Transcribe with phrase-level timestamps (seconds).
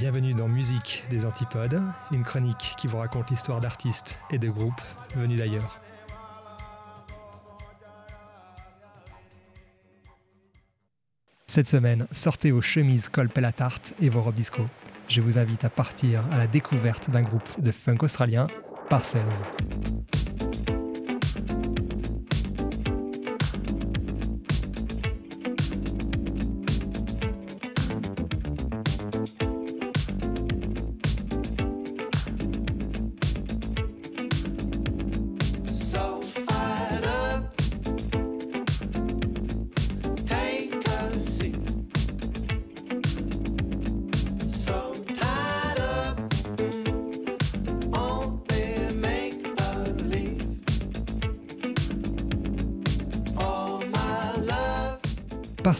[0.00, 1.78] Bienvenue dans Musique des Antipodes,
[2.10, 4.80] une chronique qui vous raconte l'histoire d'artistes et de groupes
[5.14, 5.78] venus d'ailleurs.
[11.48, 14.62] Cette semaine, sortez vos chemises col à tarte et vos robes disco.
[15.08, 18.46] Je vous invite à partir à la découverte d'un groupe de funk australien,
[18.88, 19.20] Parcells.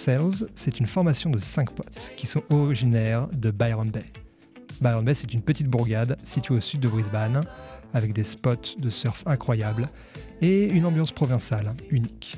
[0.01, 4.07] Parcells, c'est une formation de cinq potes qui sont originaires de Byron Bay.
[4.81, 7.45] Byron Bay, c'est une petite bourgade située au sud de Brisbane,
[7.93, 9.91] avec des spots de surf incroyables
[10.41, 12.37] et une ambiance provinciale unique.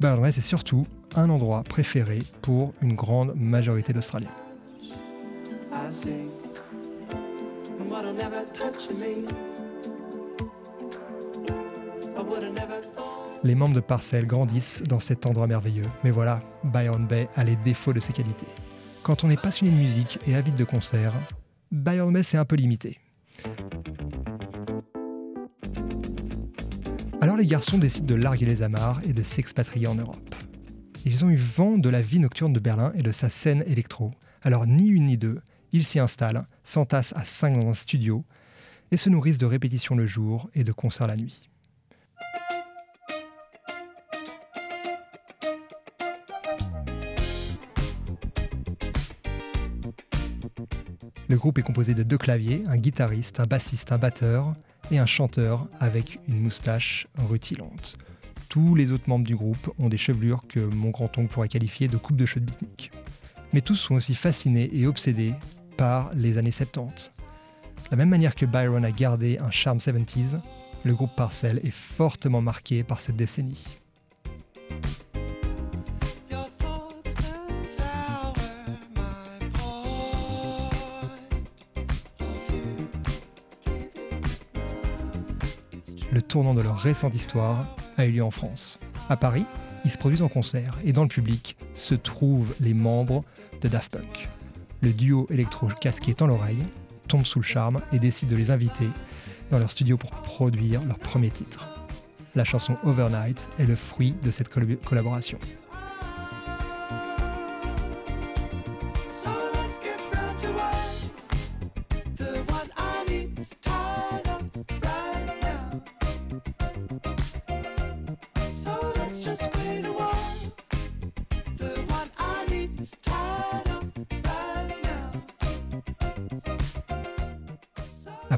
[0.00, 4.28] Byron Bay, c'est surtout un endroit préféré pour une grande majorité d'Australiens.
[13.42, 17.56] Les membres de Parcelles grandissent dans cet endroit merveilleux, mais voilà, Byron Bay a les
[17.56, 18.46] défauts de ses qualités.
[19.02, 21.14] Quand on est passionné de musique et avide de concerts,
[21.72, 22.98] Byron Bay c'est un peu limité.
[27.22, 30.34] Alors les garçons décident de larguer les amarres et de s'expatrier en Europe.
[31.06, 34.12] Ils ont eu vent de la vie nocturne de Berlin et de sa scène électro.
[34.42, 35.40] Alors ni une ni deux,
[35.72, 38.22] ils s'y installent, s'entassent à cinq dans un studio
[38.90, 41.48] et se nourrissent de répétitions le jour et de concerts la nuit.
[51.30, 54.52] Le groupe est composé de deux claviers, un guitariste, un bassiste, un batteur
[54.90, 57.96] et un chanteur avec une moustache rutilante.
[58.48, 61.96] Tous les autres membres du groupe ont des chevelures que mon grand-oncle pourrait qualifier de
[61.98, 62.52] coupe de cheveux de.
[63.52, 65.34] Mais tous sont aussi fascinés et obsédés
[65.76, 67.10] par les années 70.
[67.14, 70.40] De la même manière que Byron a gardé un charme 70s,
[70.82, 73.62] le groupe Parcel est fortement marqué par cette décennie.
[86.12, 87.64] Le tournant de leur récente histoire
[87.96, 88.80] a eu lieu en France.
[89.08, 89.44] À Paris,
[89.84, 93.22] ils se produisent en concert et dans le public se trouvent les membres
[93.60, 94.28] de Daft Punk.
[94.82, 96.64] Le duo électro casqué dans l'oreille
[97.06, 98.88] tombe sous le charme et décide de les inviter
[99.50, 101.68] dans leur studio pour produire leur premier titre.
[102.34, 105.38] La chanson Overnight est le fruit de cette collaboration.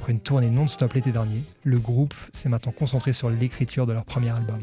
[0.03, 4.05] Après une tournée non-stop l'été dernier, le groupe s'est maintenant concentré sur l'écriture de leur
[4.05, 4.59] premier album.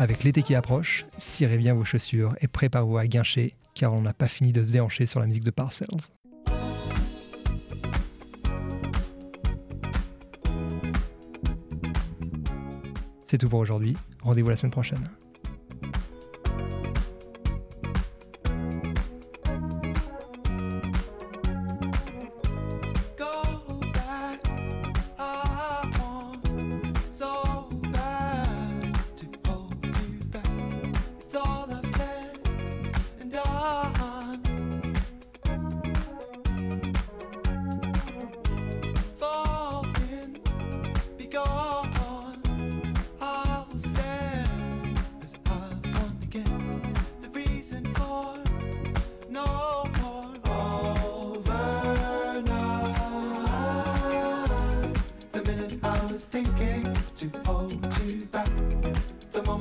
[0.00, 4.12] Avec l'été qui approche, cirez bien vos chaussures et préparez-vous à guincher, car on n'a
[4.12, 5.86] pas fini de se déhancher sur la musique de Parcells.
[13.26, 15.08] C'est tout pour aujourd'hui, rendez-vous la semaine prochaine.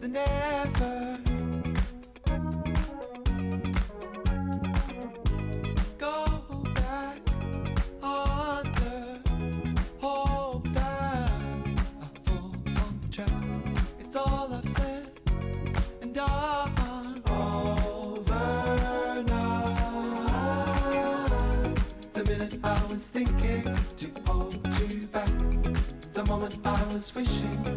[0.00, 1.18] than ever.
[5.98, 6.40] Go
[6.74, 7.18] back
[8.00, 9.20] the
[10.00, 10.62] whole.
[10.74, 13.30] I fall on the track.
[13.98, 15.10] It's all I've said
[16.00, 17.22] and done.
[17.26, 20.54] Over now.
[22.14, 25.28] The minute I was thinking to hold you back.
[26.14, 27.76] The moment I was wishing